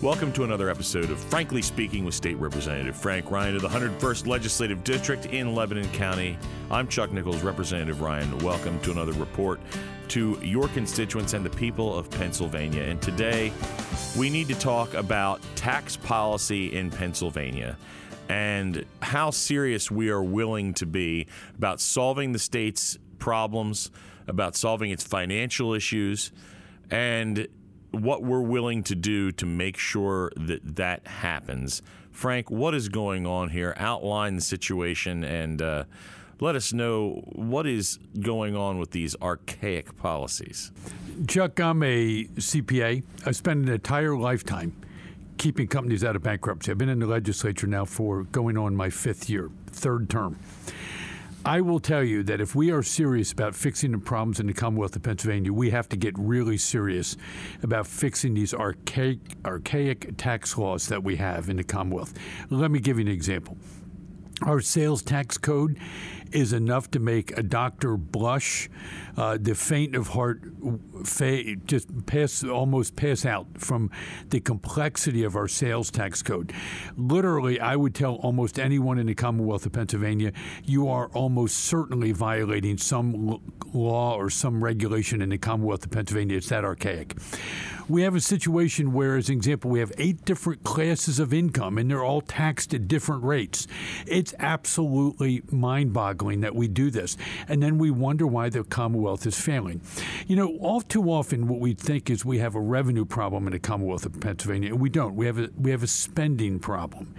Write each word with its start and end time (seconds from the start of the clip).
Welcome 0.00 0.30
to 0.34 0.44
another 0.44 0.70
episode 0.70 1.10
of 1.10 1.18
Frankly 1.18 1.60
Speaking 1.60 2.04
with 2.04 2.14
State 2.14 2.36
Representative 2.36 2.94
Frank 2.94 3.32
Ryan 3.32 3.56
of 3.56 3.62
the 3.62 3.68
101st 3.68 4.28
Legislative 4.28 4.84
District 4.84 5.26
in 5.26 5.56
Lebanon 5.56 5.88
County. 5.88 6.38
I'm 6.70 6.86
Chuck 6.86 7.10
Nichols, 7.10 7.42
Representative 7.42 8.00
Ryan. 8.00 8.38
Welcome 8.38 8.78
to 8.82 8.92
another 8.92 9.10
report 9.14 9.58
to 10.10 10.38
your 10.40 10.68
constituents 10.68 11.32
and 11.32 11.44
the 11.44 11.50
people 11.50 11.98
of 11.98 12.08
Pennsylvania. 12.10 12.84
And 12.84 13.02
today, 13.02 13.52
we 14.16 14.30
need 14.30 14.46
to 14.46 14.54
talk 14.54 14.94
about 14.94 15.40
tax 15.56 15.96
policy 15.96 16.76
in 16.76 16.92
Pennsylvania 16.92 17.76
and 18.28 18.84
how 19.02 19.32
serious 19.32 19.90
we 19.90 20.10
are 20.10 20.22
willing 20.22 20.74
to 20.74 20.86
be 20.86 21.26
about 21.56 21.80
solving 21.80 22.30
the 22.30 22.38
state's 22.38 22.96
problems, 23.18 23.90
about 24.28 24.54
solving 24.54 24.92
its 24.92 25.02
financial 25.02 25.74
issues, 25.74 26.30
and 26.88 27.48
what 27.90 28.22
we're 28.22 28.40
willing 28.40 28.82
to 28.84 28.94
do 28.94 29.32
to 29.32 29.46
make 29.46 29.76
sure 29.76 30.30
that 30.36 30.76
that 30.76 31.06
happens. 31.06 31.82
Frank, 32.10 32.50
what 32.50 32.74
is 32.74 32.88
going 32.88 33.26
on 33.26 33.50
here? 33.50 33.74
Outline 33.76 34.36
the 34.36 34.42
situation 34.42 35.24
and 35.24 35.62
uh, 35.62 35.84
let 36.40 36.56
us 36.56 36.72
know 36.72 37.22
what 37.32 37.66
is 37.66 37.98
going 38.20 38.56
on 38.56 38.78
with 38.78 38.90
these 38.90 39.16
archaic 39.22 39.96
policies. 39.96 40.70
Chuck, 41.26 41.58
I'm 41.60 41.82
a 41.82 42.24
CPA. 42.24 43.02
I 43.26 43.30
spent 43.32 43.66
an 43.66 43.72
entire 43.72 44.16
lifetime 44.16 44.74
keeping 45.38 45.68
companies 45.68 46.04
out 46.04 46.16
of 46.16 46.22
bankruptcy. 46.22 46.70
I've 46.70 46.78
been 46.78 46.88
in 46.88 46.98
the 46.98 47.06
legislature 47.06 47.66
now 47.66 47.84
for 47.84 48.24
going 48.24 48.58
on 48.58 48.74
my 48.74 48.90
fifth 48.90 49.30
year, 49.30 49.50
third 49.68 50.10
term. 50.10 50.38
I 51.48 51.62
will 51.62 51.80
tell 51.80 52.04
you 52.04 52.22
that 52.24 52.42
if 52.42 52.54
we 52.54 52.70
are 52.72 52.82
serious 52.82 53.32
about 53.32 53.54
fixing 53.54 53.92
the 53.92 53.98
problems 53.98 54.38
in 54.38 54.46
the 54.46 54.52
Commonwealth 54.52 54.94
of 54.96 55.02
Pennsylvania, 55.02 55.50
we 55.50 55.70
have 55.70 55.88
to 55.88 55.96
get 55.96 56.12
really 56.18 56.58
serious 56.58 57.16
about 57.62 57.86
fixing 57.86 58.34
these 58.34 58.52
archaic, 58.52 59.18
archaic 59.46 60.18
tax 60.18 60.58
laws 60.58 60.88
that 60.88 61.02
we 61.02 61.16
have 61.16 61.48
in 61.48 61.56
the 61.56 61.64
Commonwealth. 61.64 62.12
Let 62.50 62.70
me 62.70 62.80
give 62.80 62.98
you 62.98 63.06
an 63.06 63.10
example. 63.10 63.56
Our 64.42 64.60
sales 64.60 65.02
tax 65.02 65.36
code 65.36 65.78
is 66.32 66.52
enough 66.52 66.90
to 66.90 67.00
make 67.00 67.36
a 67.36 67.42
doctor 67.42 67.96
blush, 67.96 68.68
uh, 69.16 69.38
the 69.40 69.54
faint 69.54 69.96
of 69.96 70.08
heart 70.08 70.42
fa- 71.04 71.56
just 71.64 72.06
pass 72.06 72.44
almost 72.44 72.96
pass 72.96 73.24
out 73.24 73.46
from 73.56 73.90
the 74.28 74.40
complexity 74.40 75.24
of 75.24 75.34
our 75.36 75.48
sales 75.48 75.90
tax 75.90 76.22
code. 76.22 76.52
Literally, 76.96 77.58
I 77.60 77.76
would 77.76 77.94
tell 77.94 78.16
almost 78.16 78.58
anyone 78.58 78.98
in 78.98 79.06
the 79.06 79.14
Commonwealth 79.14 79.66
of 79.66 79.72
Pennsylvania, 79.72 80.32
you 80.64 80.88
are 80.88 81.08
almost 81.08 81.56
certainly 81.56 82.12
violating 82.12 82.78
some 82.78 83.40
law 83.72 84.16
or 84.16 84.30
some 84.30 84.62
regulation 84.62 85.20
in 85.22 85.30
the 85.30 85.38
Commonwealth 85.38 85.84
of 85.84 85.90
Pennsylvania. 85.90 86.36
It's 86.36 86.48
that 86.50 86.64
archaic 86.64 87.16
we 87.88 88.02
have 88.02 88.14
a 88.14 88.20
situation 88.20 88.92
where, 88.92 89.16
as 89.16 89.28
an 89.28 89.36
example, 89.36 89.70
we 89.70 89.80
have 89.80 89.92
eight 89.98 90.24
different 90.24 90.62
classes 90.64 91.18
of 91.18 91.32
income 91.32 91.78
and 91.78 91.90
they're 91.90 92.04
all 92.04 92.20
taxed 92.20 92.74
at 92.74 92.86
different 92.86 93.24
rates. 93.24 93.66
It's 94.06 94.34
absolutely 94.38 95.42
mind 95.50 95.92
boggling 95.92 96.40
that 96.42 96.54
we 96.54 96.68
do 96.68 96.90
this. 96.90 97.16
And 97.48 97.62
then 97.62 97.78
we 97.78 97.90
wonder 97.90 98.26
why 98.26 98.50
the 98.50 98.64
Commonwealth 98.64 99.26
is 99.26 99.40
failing. 99.40 99.80
You 100.26 100.36
know, 100.36 100.58
all 100.58 100.80
too 100.80 101.04
often, 101.10 101.48
what 101.48 101.60
we 101.60 101.74
think 101.74 102.10
is 102.10 102.24
we 102.24 102.38
have 102.38 102.54
a 102.54 102.60
revenue 102.60 103.04
problem 103.04 103.46
in 103.46 103.52
the 103.52 103.58
Commonwealth 103.58 104.04
of 104.04 104.20
Pennsylvania, 104.20 104.70
and 104.70 104.80
we 104.80 104.90
don't. 104.90 105.16
We 105.16 105.26
have 105.26 105.38
a, 105.38 105.50
we 105.56 105.70
have 105.70 105.82
a 105.82 105.88
spending 105.88 106.58
problem. 106.58 107.14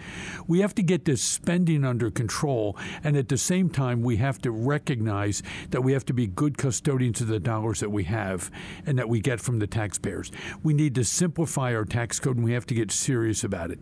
We 0.47 0.59
have 0.59 0.75
to 0.75 0.83
get 0.83 1.05
this 1.05 1.21
spending 1.21 1.83
under 1.83 2.11
control, 2.11 2.77
and 3.03 3.17
at 3.17 3.29
the 3.29 3.37
same 3.37 3.69
time, 3.69 4.01
we 4.01 4.17
have 4.17 4.39
to 4.43 4.51
recognize 4.51 5.41
that 5.69 5.81
we 5.81 5.93
have 5.93 6.05
to 6.05 6.13
be 6.13 6.27
good 6.27 6.57
custodians 6.57 7.21
of 7.21 7.27
the 7.27 7.39
dollars 7.39 7.79
that 7.79 7.89
we 7.89 8.03
have 8.05 8.51
and 8.85 8.97
that 8.99 9.09
we 9.09 9.19
get 9.19 9.39
from 9.39 9.59
the 9.59 9.67
taxpayers. 9.67 10.31
We 10.63 10.73
need 10.73 10.95
to 10.95 11.03
simplify 11.03 11.73
our 11.73 11.85
tax 11.85 12.19
code 12.19 12.35
and 12.35 12.45
we 12.45 12.53
have 12.53 12.65
to 12.67 12.73
get 12.73 12.91
serious 12.91 13.43
about 13.43 13.71
it. 13.71 13.79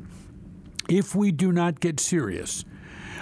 If 0.89 1.15
we 1.15 1.31
do 1.31 1.51
not 1.51 1.79
get 1.79 1.99
serious, 1.99 2.63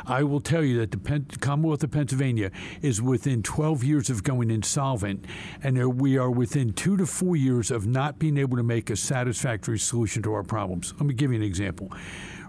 I 0.06 0.24
will 0.24 0.42
tell 0.42 0.64
you 0.64 0.78
that 0.80 0.92
the 0.92 0.98
Pen- 0.98 1.28
Commonwealth 1.40 1.84
of 1.84 1.92
Pennsylvania 1.92 2.52
is 2.82 3.02
within 3.02 3.42
12 3.42 3.84
years 3.84 4.10
of 4.10 4.24
going 4.24 4.52
insolvent, 4.52 5.26
and 5.64 6.00
we 6.00 6.18
are 6.18 6.30
within 6.30 6.74
two 6.74 6.96
to 6.98 7.06
four 7.06 7.36
years 7.36 7.72
of 7.72 7.88
not 7.88 8.20
being 8.20 8.38
able 8.38 8.58
to 8.58 8.64
make 8.64 8.90
a 8.90 8.96
satisfactory 8.96 9.80
solution 9.80 10.22
to 10.24 10.34
our 10.34 10.44
problems. 10.44 10.94
Let 10.94 11.06
me 11.08 11.14
give 11.14 11.32
you 11.32 11.38
an 11.38 11.44
example. 11.44 11.92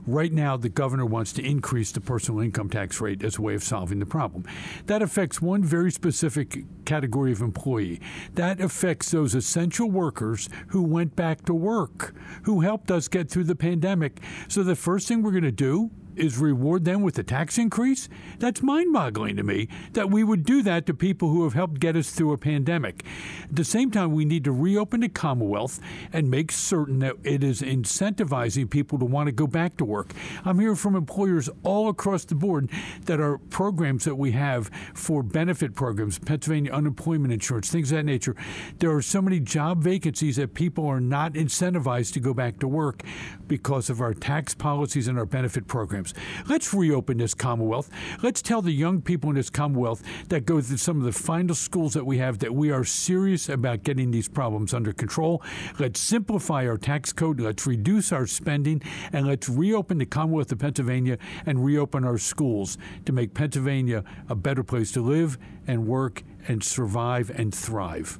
Right 0.07 0.33
now, 0.33 0.57
the 0.57 0.69
governor 0.69 1.05
wants 1.05 1.33
to 1.33 1.45
increase 1.45 1.91
the 1.91 2.01
personal 2.01 2.41
income 2.41 2.71
tax 2.71 3.01
rate 3.01 3.25
as 3.25 3.39
a 3.39 3.43
way 3.43 3.55
of 3.55 3.65
solving 3.65 3.99
the 3.99 4.07
problem. 4.07 4.45
That 4.87 5.03
affects 5.03 5.43
one 5.43 5.65
very 5.65 5.91
specific 5.91 6.65
category 6.85 7.33
of 7.33 7.41
employee. 7.41 8.01
That 8.35 8.61
affects 8.61 9.11
those 9.11 9.35
essential 9.35 9.91
workers 9.91 10.49
who 10.69 10.83
went 10.83 11.17
back 11.17 11.45
to 11.47 11.55
work, 11.55 12.15
who 12.45 12.61
helped 12.61 12.93
us 12.93 13.09
get 13.09 13.29
through 13.29 13.45
the 13.45 13.57
pandemic. 13.57 14.21
So 14.47 14.63
the 14.63 14.77
first 14.77 15.09
thing 15.09 15.23
we're 15.23 15.33
going 15.33 15.43
to 15.43 15.51
do 15.51 15.91
is 16.17 16.39
reward 16.39 16.85
them 16.85 17.03
with 17.03 17.19
a 17.19 17.23
tax 17.23 17.59
increase? 17.59 18.09
That's 18.39 18.63
mind 18.63 18.93
boggling 18.93 19.37
to 19.37 19.43
me 19.43 19.69
that 19.93 20.11
we 20.11 20.25
would 20.25 20.45
do 20.45 20.63
that 20.63 20.87
to 20.87 20.95
people 20.95 21.29
who 21.29 21.45
have 21.45 21.55
helped 21.55 21.81
get 21.81 21.97
us 21.97 22.11
through 22.11 22.33
a 22.33 22.39
pandemic. 22.39 23.05
At 23.45 23.57
the 23.57 23.65
same 23.65 23.91
time, 23.91 24.13
we 24.13 24.25
need 24.25 24.45
to 24.45 24.53
reopen 24.53 25.01
the 25.01 25.09
Commonwealth 25.09 25.81
and 26.13 26.31
make 26.31 26.53
certain 26.53 26.99
that 27.01 27.17
it 27.23 27.45
is 27.45 27.61
incentivizing 27.63 28.69
people 28.71 28.99
to 28.99 29.05
want 29.05 29.27
to 29.27 29.33
go 29.33 29.47
back 29.47 29.77
to 29.77 29.85
work. 29.85 30.13
I'm 30.45 30.59
hearing 30.59 30.77
from 30.77 30.97
employers 30.97 31.49
all 31.63 31.89
across 31.89 32.25
the 32.25 32.35
board 32.35 32.71
that 33.05 33.21
our 33.21 33.39
programs 33.39 34.05
that 34.05 34.17
we 34.17 34.33
have 34.33 34.71
for 34.95 35.23
benefit 35.23 35.75
programs, 35.75 36.19
Pennsylvania 36.19 36.73
unemployment 36.73 37.33
insurance, 37.33 37.71
things 37.71 37.93
of 37.93 37.99
that 37.99 38.05
nature, 38.05 38.37
there 38.79 38.91
are 38.91 39.03
so 39.03 39.23
many 39.23 39.41
job 39.41 39.83
vacancies 39.83 40.37
that 40.37 40.55
people 40.55 40.87
are 40.87 41.01
not 41.01 41.35
incentivized 41.35 42.13
to 42.15 42.21
go 42.21 42.35
back 42.35 42.59
to 42.59 42.69
work 42.69 43.03
because 43.47 43.91
of 43.91 44.01
our 44.01 44.15
tax 44.15 44.55
policies 44.55 45.09
and 45.09 45.19
our 45.19 45.27
benefit 45.27 45.67
programs 45.67 46.06
programs. 46.13 46.49
Let's 46.49 46.75
reopen 46.75 47.19
this 47.19 47.35
Commonwealth. 47.35 47.91
Let's 48.23 48.43
tell 48.43 48.63
the 48.63 48.73
young 48.73 49.01
people 49.03 49.31
in 49.31 49.37
this 49.37 49.51
Commonwealth 49.51 50.03
that 50.29 50.47
go 50.47 50.61
through 50.61 50.77
some 50.77 50.99
of 50.99 51.05
the 51.05 51.13
finest 51.13 51.63
schools 51.63 51.95
that 51.95 52.05
we 52.05 52.19
have 52.19 52.39
that 52.41 52.55
we 52.55 52.71
are 52.71 52.85
serious 52.85 53.49
about 53.49 53.83
getting 53.83 54.11
these 54.11 54.29
problems 54.29 54.75
under 54.75 54.93
control. 54.93 55.43
Let's 55.79 56.01
simplify 56.01 56.67
our 56.67 56.79
tax 56.79 57.13
code. 57.13 57.41
Let's 57.41 57.67
reduce 57.67 58.13
our 58.13 58.27
spending. 58.27 58.83
And 59.13 59.27
let's 59.27 59.49
reopen 59.49 59.99
the 59.99 60.07
Commonwealth 60.07 60.53
of 60.53 60.59
Pennsylvania 60.59 61.19
and 61.45 61.65
reopen 61.65 62.05
our 62.05 62.19
schools 62.19 62.79
to 63.05 63.13
make 63.13 63.35
Pennsylvania 63.35 64.05
a 64.29 64.35
better 64.35 64.63
place 64.63 64.93
to 64.93 65.01
live 65.01 65.39
and 65.67 65.87
work 65.87 66.23
and 66.49 66.63
survive 66.63 67.31
and 67.31 67.55
thrive. 67.55 68.19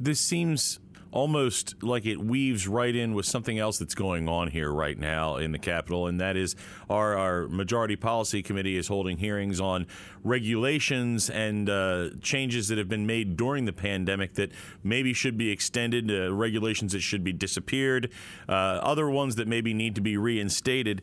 This 0.00 0.20
seems 0.20 0.78
almost 1.10 1.82
like 1.82 2.06
it 2.06 2.18
weaves 2.18 2.68
right 2.68 2.94
in 2.94 3.14
with 3.14 3.26
something 3.26 3.58
else 3.58 3.78
that's 3.78 3.94
going 3.94 4.28
on 4.28 4.48
here 4.48 4.70
right 4.70 4.98
now 4.98 5.36
in 5.36 5.52
the 5.52 5.58
Capitol, 5.58 6.06
and 6.06 6.20
that 6.20 6.36
is 6.36 6.54
our, 6.90 7.16
our 7.16 7.48
Majority 7.48 7.96
Policy 7.96 8.42
Committee 8.42 8.76
is 8.76 8.88
holding 8.88 9.16
hearings 9.16 9.60
on 9.60 9.86
regulations 10.22 11.30
and 11.30 11.70
uh, 11.70 12.10
changes 12.20 12.68
that 12.68 12.78
have 12.78 12.88
been 12.88 13.06
made 13.06 13.36
during 13.36 13.64
the 13.64 13.72
pandemic 13.72 14.34
that 14.34 14.52
maybe 14.82 15.12
should 15.12 15.38
be 15.38 15.50
extended, 15.50 16.10
uh, 16.10 16.32
regulations 16.32 16.92
that 16.92 17.00
should 17.00 17.24
be 17.24 17.32
disappeared, 17.32 18.10
uh, 18.48 18.52
other 18.52 19.08
ones 19.08 19.36
that 19.36 19.48
maybe 19.48 19.72
need 19.72 19.94
to 19.94 20.00
be 20.00 20.16
reinstated 20.16 21.02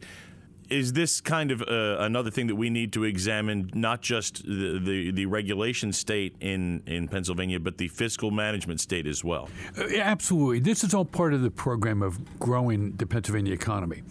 is 0.69 0.93
this 0.93 1.21
kind 1.21 1.51
of 1.51 1.61
uh, 1.61 1.97
another 1.99 2.31
thing 2.31 2.47
that 2.47 2.55
we 2.55 2.69
need 2.69 2.93
to 2.93 3.03
examine, 3.03 3.69
not 3.73 4.01
just 4.01 4.43
the, 4.43 4.79
the, 4.79 5.11
the, 5.11 5.25
regulation 5.25 5.91
state 5.91 6.35
in, 6.39 6.81
in 6.85 7.07
Pennsylvania, 7.07 7.59
but 7.59 7.77
the 7.77 7.87
fiscal 7.87 8.31
management 8.31 8.79
state 8.79 9.05
as 9.07 9.23
well? 9.23 9.49
Uh, 9.77 9.85
absolutely. 9.97 10.59
This 10.59 10.83
is 10.83 10.93
all 10.93 11.05
part 11.05 11.33
of 11.33 11.41
the 11.41 11.51
program 11.51 12.01
of 12.01 12.39
growing 12.39 12.95
the 12.95 13.05
Pennsylvania 13.05 13.53
economy. 13.53 14.03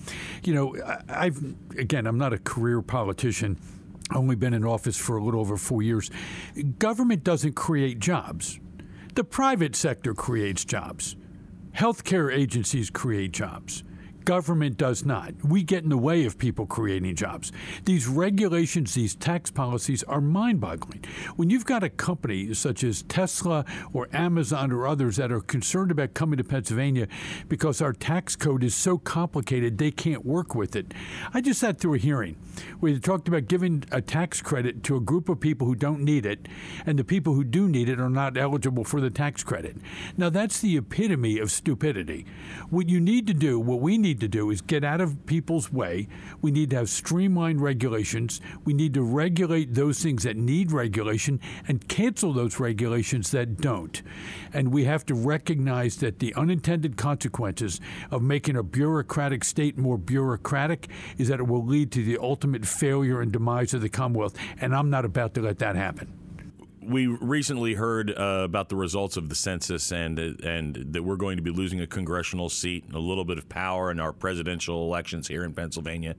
You 0.44 0.54
know, 0.54 0.76
I've, 1.08 1.42
again, 1.76 2.06
I'm 2.06 2.18
not 2.18 2.32
a 2.32 2.38
career 2.38 2.82
politician. 2.82 3.58
Only 4.14 4.36
been 4.36 4.54
in 4.54 4.64
office 4.64 4.96
for 4.96 5.16
a 5.16 5.24
little 5.24 5.40
over 5.40 5.56
four 5.56 5.82
years. 5.82 6.10
Government 6.78 7.24
doesn't 7.24 7.54
create 7.54 7.98
jobs. 7.98 8.60
The 9.14 9.24
private 9.24 9.74
sector 9.74 10.12
creates 10.14 10.64
jobs. 10.64 11.16
Healthcare 11.74 12.32
agencies 12.32 12.90
create 12.90 13.32
jobs. 13.32 13.82
Government 14.24 14.76
does 14.78 15.04
not. 15.04 15.32
We 15.44 15.62
get 15.62 15.82
in 15.82 15.90
the 15.90 15.98
way 15.98 16.24
of 16.24 16.38
people 16.38 16.66
creating 16.66 17.14
jobs. 17.14 17.52
These 17.84 18.06
regulations, 18.06 18.94
these 18.94 19.14
tax 19.14 19.50
policies 19.50 20.02
are 20.04 20.20
mind 20.20 20.60
boggling. 20.60 21.04
When 21.36 21.50
you've 21.50 21.66
got 21.66 21.82
a 21.82 21.90
company 21.90 22.54
such 22.54 22.84
as 22.84 23.02
Tesla 23.02 23.64
or 23.92 24.08
Amazon 24.12 24.72
or 24.72 24.86
others 24.86 25.16
that 25.16 25.30
are 25.30 25.40
concerned 25.40 25.90
about 25.90 26.14
coming 26.14 26.38
to 26.38 26.44
Pennsylvania 26.44 27.06
because 27.48 27.82
our 27.82 27.92
tax 27.92 28.34
code 28.34 28.64
is 28.64 28.74
so 28.74 28.96
complicated 28.96 29.76
they 29.76 29.90
can't 29.90 30.24
work 30.24 30.54
with 30.54 30.74
it. 30.74 30.94
I 31.34 31.40
just 31.40 31.60
sat 31.60 31.78
through 31.78 31.94
a 31.94 31.98
hearing 31.98 32.36
where 32.80 32.92
they 32.92 32.98
talked 32.98 33.28
about 33.28 33.48
giving 33.48 33.84
a 33.92 34.00
tax 34.00 34.40
credit 34.40 34.82
to 34.84 34.96
a 34.96 35.00
group 35.00 35.28
of 35.28 35.40
people 35.40 35.66
who 35.66 35.74
don't 35.74 36.00
need 36.00 36.24
it, 36.24 36.46
and 36.86 36.98
the 36.98 37.04
people 37.04 37.34
who 37.34 37.44
do 37.44 37.68
need 37.68 37.88
it 37.88 38.00
are 38.00 38.10
not 38.10 38.36
eligible 38.36 38.84
for 38.84 39.00
the 39.00 39.10
tax 39.10 39.42
credit. 39.42 39.76
Now, 40.16 40.30
that's 40.30 40.60
the 40.60 40.76
epitome 40.76 41.38
of 41.38 41.50
stupidity. 41.50 42.26
What 42.70 42.88
you 42.88 43.00
need 43.00 43.26
to 43.26 43.34
do, 43.34 43.58
what 43.58 43.80
we 43.80 43.98
need 43.98 44.13
need 44.14 44.20
to 44.20 44.28
do 44.28 44.50
is 44.50 44.60
get 44.60 44.84
out 44.84 45.00
of 45.00 45.26
people's 45.26 45.72
way. 45.72 46.06
We 46.40 46.52
need 46.52 46.70
to 46.70 46.76
have 46.76 46.88
streamlined 46.88 47.60
regulations. 47.60 48.40
We 48.64 48.72
need 48.72 48.94
to 48.94 49.02
regulate 49.02 49.74
those 49.74 50.00
things 50.00 50.22
that 50.22 50.36
need 50.36 50.70
regulation 50.70 51.40
and 51.66 51.86
cancel 51.88 52.32
those 52.32 52.60
regulations 52.60 53.32
that 53.32 53.56
don't. 53.56 54.02
And 54.52 54.70
we 54.70 54.84
have 54.84 55.04
to 55.06 55.14
recognize 55.14 55.96
that 55.96 56.20
the 56.20 56.32
unintended 56.36 56.96
consequences 56.96 57.80
of 58.12 58.22
making 58.22 58.56
a 58.56 58.62
bureaucratic 58.62 59.42
state 59.42 59.76
more 59.76 59.98
bureaucratic 59.98 60.88
is 61.18 61.26
that 61.26 61.40
it 61.40 61.48
will 61.48 61.64
lead 61.64 61.90
to 61.92 62.04
the 62.04 62.18
ultimate 62.18 62.64
failure 62.64 63.20
and 63.20 63.32
demise 63.32 63.74
of 63.74 63.80
the 63.80 63.88
Commonwealth. 63.88 64.36
And 64.60 64.76
I'm 64.76 64.90
not 64.90 65.04
about 65.04 65.34
to 65.34 65.42
let 65.42 65.58
that 65.58 65.74
happen 65.74 66.23
we 66.86 67.06
recently 67.06 67.74
heard 67.74 68.10
uh, 68.10 68.42
about 68.44 68.68
the 68.68 68.76
results 68.76 69.16
of 69.16 69.28
the 69.28 69.34
census 69.34 69.92
and 69.92 70.18
and 70.18 70.92
that 70.92 71.02
we're 71.02 71.16
going 71.16 71.36
to 71.36 71.42
be 71.42 71.50
losing 71.50 71.80
a 71.80 71.86
congressional 71.86 72.48
seat, 72.48 72.84
and 72.84 72.94
a 72.94 73.00
little 73.00 73.24
bit 73.24 73.38
of 73.38 73.48
power 73.48 73.90
in 73.90 74.00
our 74.00 74.12
presidential 74.12 74.84
elections 74.84 75.28
here 75.28 75.44
in 75.44 75.52
Pennsylvania, 75.52 76.14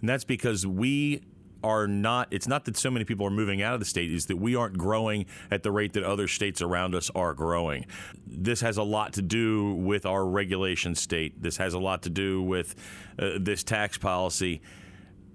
and 0.00 0.08
that's 0.08 0.24
because 0.24 0.66
we 0.66 1.22
are 1.62 1.86
not 1.86 2.28
it's 2.30 2.48
not 2.48 2.64
that 2.64 2.76
so 2.76 2.90
many 2.90 3.04
people 3.04 3.26
are 3.26 3.30
moving 3.30 3.62
out 3.62 3.74
of 3.74 3.80
the 3.80 3.86
state 3.86 4.10
is 4.10 4.26
that 4.26 4.36
we 4.36 4.56
aren't 4.56 4.78
growing 4.78 5.26
at 5.50 5.62
the 5.62 5.70
rate 5.70 5.92
that 5.92 6.02
other 6.02 6.26
states 6.26 6.62
around 6.62 6.94
us 6.94 7.10
are 7.14 7.34
growing. 7.34 7.84
This 8.26 8.60
has 8.62 8.76
a 8.76 8.82
lot 8.82 9.12
to 9.14 9.22
do 9.22 9.74
with 9.74 10.06
our 10.06 10.24
regulation 10.24 10.94
state. 10.94 11.42
This 11.42 11.58
has 11.58 11.74
a 11.74 11.78
lot 11.78 12.02
to 12.02 12.10
do 12.10 12.42
with 12.42 12.74
uh, 13.18 13.32
this 13.38 13.62
tax 13.62 13.98
policy 13.98 14.62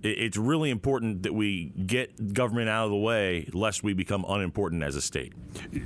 it's 0.05 0.37
really 0.37 0.69
important 0.69 1.23
that 1.23 1.33
we 1.33 1.71
get 1.85 2.33
government 2.33 2.69
out 2.69 2.85
of 2.85 2.91
the 2.91 2.97
way 2.97 3.49
lest 3.53 3.83
we 3.83 3.93
become 3.93 4.25
unimportant 4.27 4.83
as 4.83 4.95
a 4.95 5.01
state. 5.01 5.33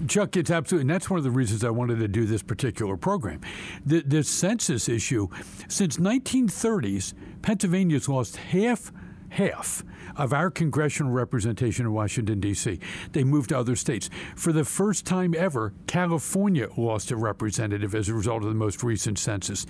Chuck, 0.08 0.36
it's 0.36 0.52
absolutely, 0.52 0.82
and 0.82 0.90
that's 0.90 1.10
one 1.10 1.18
of 1.18 1.24
the 1.24 1.32
reasons 1.32 1.64
I 1.64 1.70
wanted 1.70 2.00
to 2.00 2.08
do 2.08 2.26
this 2.26 2.44
particular 2.44 2.98
program. 2.98 3.42
The, 3.86 4.02
the 4.02 4.24
census 4.24 4.90
issue, 4.90 5.28
since 5.68 5.98
1930s, 5.98 7.14
Pennsylvania's 7.42 8.10
lost 8.10 8.38
half 8.38 8.92
half 9.30 9.84
of 10.16 10.34
our 10.34 10.50
congressional 10.50 11.12
representation 11.12 11.86
in 11.86 11.94
Washington, 11.94 12.40
D.C. 12.40 12.80
They 13.12 13.24
moved 13.24 13.50
to 13.50 13.58
other 13.58 13.76
states. 13.76 14.10
For 14.36 14.52
the 14.52 14.66
first 14.66 15.06
time 15.06 15.34
ever, 15.38 15.74
California 15.88 16.68
lost 16.78 17.12
a 17.12 17.16
representative 17.16 17.96
as 17.96 18.10
a 18.10 18.14
result 18.14 18.44
of 18.44 18.50
the 18.50 18.56
most 18.56 18.84
recent 18.84 19.18
census. 19.20 19.66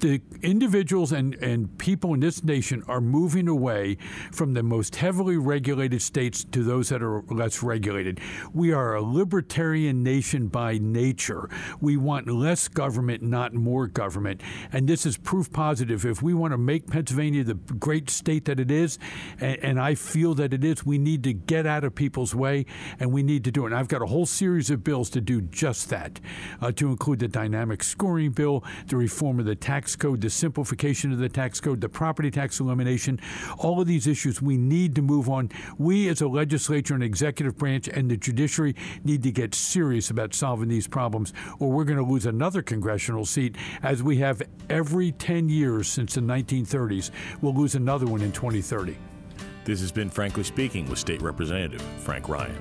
The 0.00 0.20
individuals 0.42 1.12
and, 1.12 1.34
and 1.36 1.76
people 1.78 2.14
in 2.14 2.20
this 2.20 2.44
nation 2.44 2.82
are 2.88 3.00
moving 3.00 3.48
away 3.48 3.96
from 4.32 4.54
the 4.54 4.62
most 4.62 4.96
heavily 4.96 5.36
regulated 5.36 6.02
states 6.02 6.44
to 6.44 6.62
those 6.62 6.88
that 6.90 7.02
are 7.02 7.22
less 7.22 7.62
regulated. 7.62 8.20
We 8.52 8.72
are 8.72 8.94
a 8.94 9.02
libertarian 9.02 10.02
nation 10.02 10.48
by 10.48 10.78
nature. 10.78 11.48
We 11.80 11.96
want 11.96 12.28
less 12.28 12.68
government, 12.68 13.22
not 13.22 13.54
more 13.54 13.86
government. 13.86 14.40
And 14.72 14.88
this 14.88 15.06
is 15.06 15.16
proof 15.16 15.52
positive. 15.52 16.04
If 16.04 16.22
we 16.22 16.34
want 16.34 16.52
to 16.52 16.58
make 16.58 16.86
Pennsylvania 16.86 17.44
the 17.44 17.54
great 17.54 18.10
state 18.10 18.44
that 18.46 18.60
it 18.60 18.70
is, 18.70 18.98
and, 19.40 19.55
and 19.62 19.80
I 19.80 19.94
feel 19.94 20.34
that 20.34 20.52
it 20.52 20.64
is, 20.64 20.84
we 20.84 20.98
need 20.98 21.22
to 21.24 21.32
get 21.32 21.66
out 21.66 21.84
of 21.84 21.94
people's 21.94 22.34
way 22.34 22.66
and 22.98 23.12
we 23.12 23.22
need 23.22 23.44
to 23.44 23.50
do 23.50 23.64
it. 23.64 23.66
And 23.66 23.76
I've 23.76 23.88
got 23.88 24.02
a 24.02 24.06
whole 24.06 24.26
series 24.26 24.70
of 24.70 24.84
bills 24.84 25.10
to 25.10 25.20
do 25.20 25.40
just 25.40 25.90
that, 25.90 26.20
uh, 26.60 26.72
to 26.72 26.88
include 26.88 27.20
the 27.20 27.28
dynamic 27.28 27.82
scoring 27.82 28.32
bill, 28.32 28.64
the 28.86 28.96
reform 28.96 29.38
of 29.40 29.46
the 29.46 29.54
tax 29.54 29.96
code, 29.96 30.20
the 30.20 30.30
simplification 30.30 31.12
of 31.12 31.18
the 31.18 31.28
tax 31.28 31.60
code, 31.60 31.80
the 31.80 31.88
property 31.88 32.30
tax 32.30 32.60
elimination, 32.60 33.20
all 33.58 33.80
of 33.80 33.86
these 33.86 34.06
issues 34.06 34.40
we 34.40 34.56
need 34.56 34.94
to 34.94 35.02
move 35.02 35.28
on. 35.28 35.50
We, 35.78 36.08
as 36.08 36.20
a 36.20 36.28
legislature 36.28 36.94
and 36.94 37.02
executive 37.02 37.56
branch 37.56 37.88
and 37.88 38.10
the 38.10 38.16
judiciary, 38.16 38.74
need 39.04 39.22
to 39.22 39.32
get 39.32 39.54
serious 39.54 40.10
about 40.10 40.34
solving 40.34 40.68
these 40.68 40.86
problems, 40.86 41.32
or 41.58 41.70
we're 41.70 41.84
going 41.84 41.98
to 41.98 42.04
lose 42.04 42.26
another 42.26 42.62
congressional 42.62 43.24
seat, 43.24 43.56
as 43.82 44.02
we 44.02 44.18
have 44.18 44.42
every 44.68 45.12
10 45.12 45.48
years 45.48 45.88
since 45.88 46.14
the 46.14 46.20
1930s. 46.20 47.10
We'll 47.40 47.54
lose 47.54 47.74
another 47.74 48.06
one 48.06 48.22
in 48.22 48.32
2030. 48.32 48.96
This 49.66 49.80
has 49.80 49.90
been 49.90 50.08
Frankly 50.08 50.44
Speaking 50.44 50.88
with 50.88 50.96
State 50.96 51.20
Representative 51.20 51.82
Frank 51.98 52.28
Ryan. 52.28 52.56